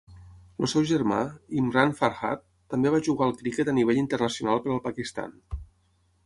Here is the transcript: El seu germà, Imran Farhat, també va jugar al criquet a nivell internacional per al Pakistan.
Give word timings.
El 0.63 0.69
seu 0.71 0.85
germà, 0.91 1.19
Imran 1.59 1.93
Farhat, 1.99 2.41
també 2.75 2.95
va 2.97 3.03
jugar 3.09 3.27
al 3.27 3.35
criquet 3.43 3.71
a 3.75 3.77
nivell 3.81 4.01
internacional 4.05 4.65
per 4.65 4.75
al 4.77 4.83
Pakistan. 4.89 5.37